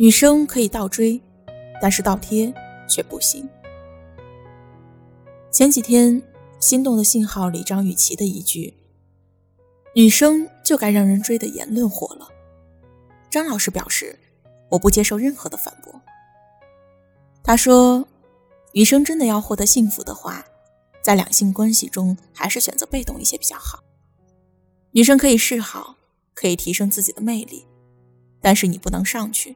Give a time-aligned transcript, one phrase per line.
[0.00, 1.20] 女生可以倒追，
[1.78, 2.50] 但是倒贴
[2.88, 3.46] 却不行。
[5.50, 6.22] 前几天，
[6.58, 8.72] 《心动的信号》里张雨绮的一句
[9.94, 12.26] “女生就该让人追”的言论火了。
[13.28, 14.18] 张老师表示，
[14.70, 16.00] 我不接受任何的反驳。
[17.44, 18.08] 他说，
[18.72, 20.42] 女生真的要获得幸福的话，
[21.02, 23.84] 在两性关系中还是选择被动一些比较好。
[24.92, 25.96] 女生可以示好，
[26.32, 27.66] 可以提升自己的魅力，
[28.40, 29.54] 但是你不能上去。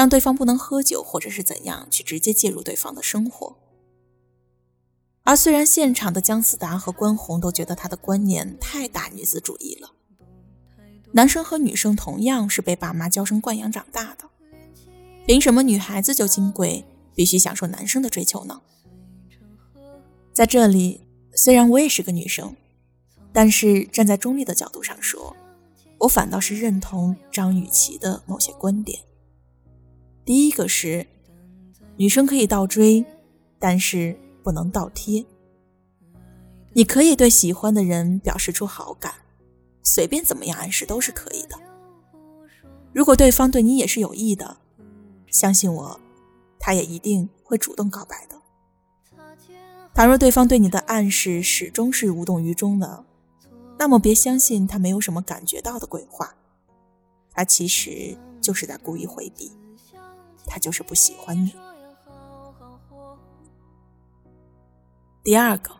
[0.00, 3.58] 让对方不能喝酒，或者是怎样去直接介入对方的生活。
[5.24, 9.92] 而虽然现场的姜思达和关宏都觉得他的观念太大女子主义了，
[11.12, 14.24] 男生和女生同样是被爸妈娇生惯养长大的，
[15.26, 16.82] 凭什么女孩子就金贵，
[17.14, 18.62] 必须享受男生的追求呢？
[20.32, 21.02] 在这里，
[21.34, 22.56] 虽然我也是个女生，
[23.34, 25.36] 但是站在中立的角度上说，
[25.98, 28.98] 我反倒是认同张雨绮的某些观点。
[30.30, 31.04] 第一个是，
[31.96, 33.04] 女生可以倒追，
[33.58, 35.26] 但是不能倒贴。
[36.72, 39.12] 你可以对喜欢的人表示出好感，
[39.82, 41.58] 随便怎么样暗示都是可以的。
[42.92, 44.58] 如果对方对你也是有意的，
[45.32, 46.00] 相信我，
[46.60, 48.40] 他也一定会主动告白的。
[49.92, 53.04] 倘若对方对你的暗示始终是无动于衷的，
[53.80, 56.36] 那么别相信他没有什么感觉到的鬼话，
[57.32, 59.50] 他其实就是在故意回避。
[60.50, 61.54] 他就是不喜欢你。
[65.22, 65.70] 第二个，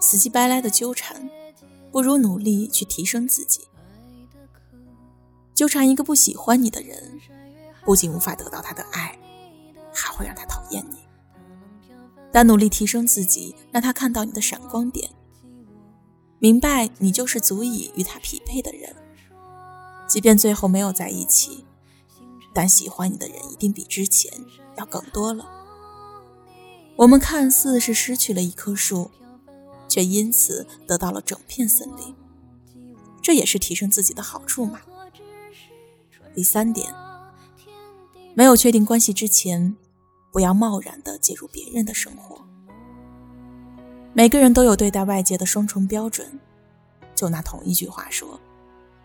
[0.00, 1.30] 死乞白赖的纠缠，
[1.92, 3.68] 不如努力去提升自己。
[5.54, 7.20] 纠缠一个不喜欢你的人，
[7.84, 9.16] 不仅无法得到他的爱，
[9.92, 10.96] 还会让他讨厌你。
[12.32, 15.08] 但努力提升自己，让他看到你的闪光点，
[16.40, 18.96] 明白你就是足以与他匹配的人。
[20.08, 21.64] 即便最后没有在一起。
[22.54, 24.32] 但喜欢你的人一定比之前
[24.76, 25.44] 要更多了。
[26.96, 29.10] 我们看似是失去了一棵树，
[29.88, 32.14] 却因此得到了整片森林，
[33.20, 34.80] 这也是提升自己的好处嘛。
[36.34, 36.94] 第三点，
[38.34, 39.76] 没有确定关系之前，
[40.32, 42.40] 不要贸然的介入别人的生活。
[44.12, 46.38] 每个人都有对待外界的双重标准，
[47.16, 48.38] 就拿同一句话说，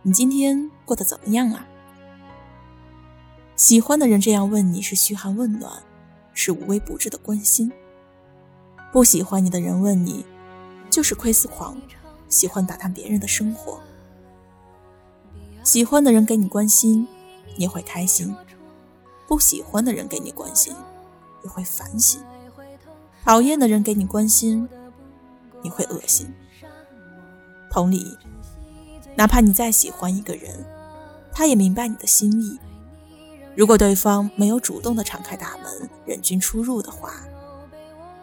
[0.04, 1.66] 你今天过得怎么样啊？
[3.60, 5.84] 喜欢的人这样问你是嘘寒问暖，
[6.34, 7.70] 是无微不至的关心；
[8.90, 10.24] 不喜欢你的人问你，
[10.90, 11.76] 就是窥私狂，
[12.30, 13.82] 喜欢打探别人的生活。
[15.62, 17.06] 喜欢的人给你关心，
[17.58, 18.34] 你会开心；
[19.28, 20.74] 不喜欢的人给你关心，
[21.44, 22.22] 你会烦心；
[23.26, 24.70] 讨厌的人给你关心，
[25.62, 26.34] 你会恶心。
[27.70, 28.18] 同理，
[29.18, 30.66] 哪怕你再喜欢一个人，
[31.34, 32.58] 他也明白你的心意。
[33.60, 37.12] 如果对方没有主动的敞开大门，任君出入的话，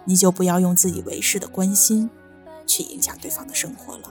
[0.06, 2.08] 你就不要用自以为是的关心
[2.66, 4.10] 去影响对方的生活了。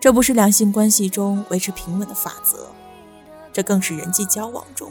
[0.00, 2.68] 这不是两性关系中维持平稳的法则，
[3.52, 4.90] 这更是人际交往中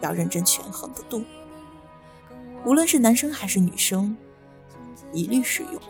[0.00, 1.24] 要认真权衡的度。
[2.64, 4.16] 无论是男生还是女生，
[5.12, 5.82] 一律适用。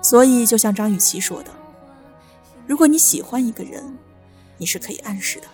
[0.00, 1.50] 所以，就像张雨绮说的
[2.64, 3.98] ：“如果你喜欢一个人，
[4.56, 5.48] 你是可以暗示的。”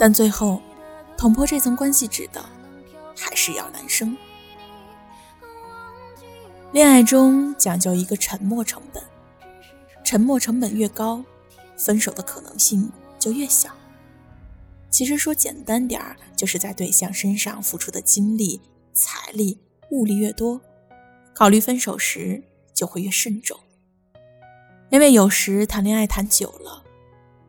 [0.00, 0.62] 但最后，
[1.14, 2.42] 捅破这层关系纸的，
[3.14, 4.16] 还是要男生。
[6.72, 9.02] 恋爱中讲究一个沉默成本，
[10.02, 11.22] 沉默成本越高，
[11.76, 13.68] 分手的可能性就越小。
[14.88, 18.62] 其实说简单点儿，就是在对象身上付出的精力、
[18.94, 19.60] 财力、
[19.90, 20.62] 物力越多，
[21.34, 23.60] 考虑分手时就会越慎重。
[24.88, 26.84] 因为有时谈恋爱谈久了。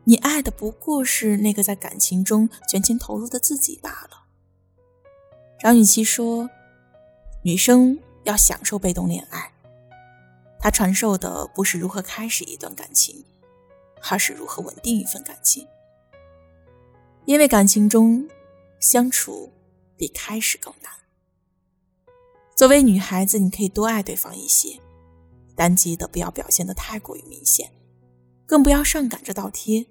[0.04, 4.24] 你爱的不过是那个在感情中全情投入的自己罢了。
[5.60, 6.50] 张雨绮说
[7.44, 9.52] ：“女生要享受被动恋爱，
[10.58, 13.24] 她传授的不是如何开始一段感情，
[14.10, 15.68] 而是如何稳定一份感情。
[17.24, 18.28] 因为感情中
[18.80, 19.52] 相处
[19.96, 20.92] 比开始更难。
[22.56, 24.80] 作为女孩子，你可以多爱对方一些，
[25.54, 27.70] 但记得不要表现的太过于明显。”
[28.44, 29.86] 更不要上赶着倒贴。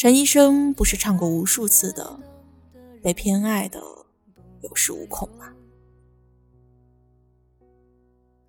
[0.00, 2.18] 陈医生不是唱过无数次的
[3.04, 3.78] “被偏爱的
[4.62, 5.52] 有恃无恐”吗？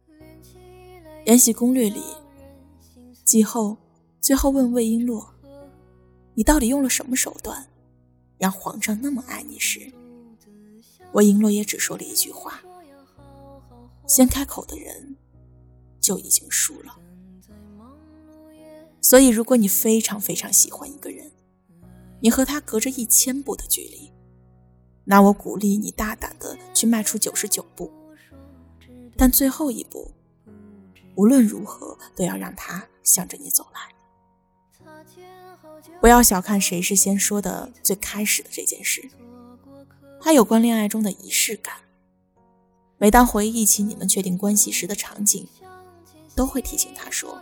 [1.26, 2.02] 《延禧攻略》里，
[3.26, 3.76] 季后
[4.22, 5.28] 最后问魏璎珞
[6.36, 7.68] ：“你到底用了什么手段，
[8.38, 9.92] 让皇上那么爱你？”时，
[11.12, 12.62] 魏璎珞也只说了一句话
[14.08, 15.18] ：“先开口的人
[16.00, 16.98] 就已经输了。”
[19.04, 21.30] 所以，如果你非常非常喜欢一个人，
[22.22, 24.12] 你和他隔着一千步的距离，
[25.04, 27.92] 那我鼓励你大胆的去迈出九十九步，
[29.18, 30.12] 但最后一步，
[31.16, 33.82] 无论如何都要让他向着你走来。
[36.00, 39.10] 不要小看谁是先说的最开始的这件事，
[40.20, 41.76] 它有关恋爱中的仪式感。
[43.00, 45.48] 每当回忆起你们确定关系时的场景，
[46.36, 47.42] 都会提醒他说，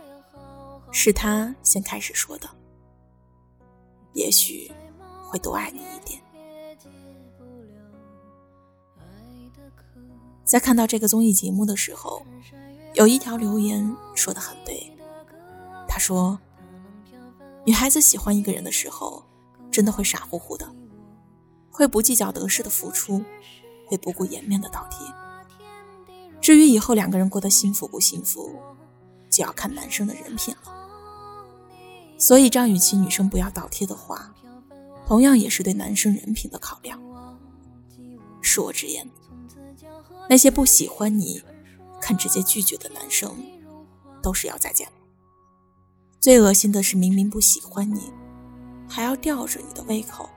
[0.90, 2.48] 是他先开始说的。
[4.12, 4.70] 也许
[5.24, 6.20] 会多爱你一点。
[10.44, 12.26] 在看到这个综艺节目的时候，
[12.94, 14.92] 有一条留言说的很对，
[15.88, 16.38] 他说。
[17.66, 19.22] 女孩子喜欢一个人的时候，
[19.70, 20.66] 真的会傻乎乎的，
[21.70, 23.22] 会不计较得失的付出，
[23.86, 25.06] 会不顾颜面的倒贴。
[26.40, 28.58] 至于以后两个人过得幸福不幸福，
[29.28, 30.79] 就要看男生的人品了。
[32.20, 34.32] 所以张雨绮女生不要倒贴的话，
[35.06, 37.00] 同样也是对男生人品的考量。
[38.42, 39.08] 恕我直言，
[40.28, 41.42] 那些不喜欢你、
[42.00, 43.34] 肯直接拒绝的男生，
[44.22, 44.92] 都是要再见了。
[46.20, 48.12] 最恶心的是，明明不喜欢你，
[48.86, 50.28] 还要吊着你的胃口，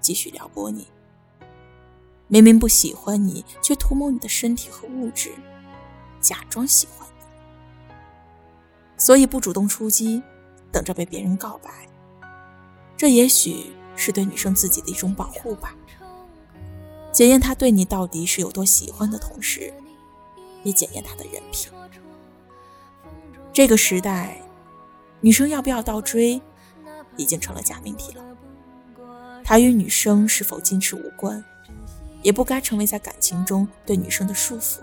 [0.00, 0.84] 继续撩拨你；
[2.28, 5.32] 明明不喜欢你，却图谋你的身体和物质，
[6.18, 7.84] 假装喜欢你。
[8.96, 10.22] 所以不主动出击，
[10.76, 11.70] 等着被别人告白，
[12.98, 15.74] 这也许是对女生自己的一种保护吧。
[17.10, 19.72] 检验他对你到底是有多喜欢的同时，
[20.64, 21.72] 也检验他的人品。
[23.54, 24.42] 这个时代。
[25.22, 26.40] 女生要不要倒追，
[27.16, 28.22] 已经成了假命题了。
[29.42, 31.42] 它与女生是否矜持无关，
[32.20, 34.80] 也不该成为在感情中对女生的束缚。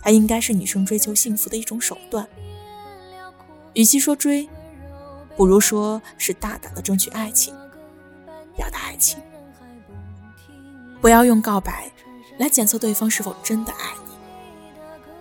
[0.00, 2.28] 它应该是女生追求幸福的一种手段。
[3.74, 4.48] 与其说追，
[5.40, 7.56] 不如说是大胆的争取爱情，
[8.54, 9.18] 表达爱情。
[11.00, 11.90] 不要用告白
[12.38, 14.12] 来检测对方是否真的爱你，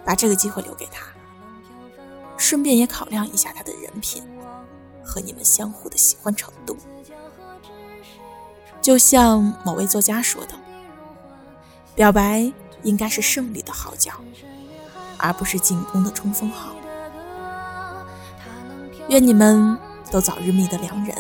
[0.04, 1.06] 把这个机会留给他。
[2.36, 4.21] 顺便也考量一下他的人品
[5.01, 6.75] 和你们相互的喜欢程度。
[8.81, 10.54] 就像某位作家说的，
[11.95, 12.51] 表白
[12.83, 14.12] 应该是胜利的号角，
[15.18, 16.74] 而不是进攻的冲锋号。
[19.07, 19.80] 愿你们
[20.11, 21.15] 都早日觅得良人，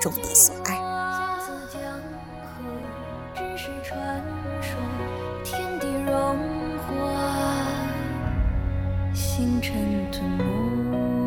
[0.00, 0.78] 终得所爱。
[9.12, 9.74] 星辰
[10.12, 11.17] 吞没。